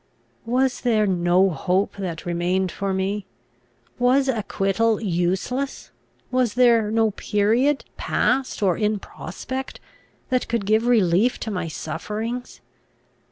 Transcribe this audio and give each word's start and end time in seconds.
Was 0.47 0.81
there 0.81 1.05
no 1.05 1.51
hope 1.51 1.97
that 1.97 2.25
remained 2.25 2.71
for 2.71 2.91
me? 2.91 3.27
Was 3.99 4.27
acquittal 4.27 4.99
useless? 4.99 5.91
Was 6.31 6.55
there 6.55 6.89
no 6.89 7.11
period, 7.11 7.85
past 7.97 8.63
or 8.63 8.75
in 8.75 8.97
prospect, 8.97 9.79
that 10.29 10.47
could 10.47 10.65
give 10.65 10.87
relief 10.87 11.39
to 11.41 11.51
my 11.51 11.67
sufferings? 11.67 12.61